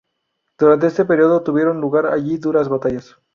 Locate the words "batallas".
2.69-3.19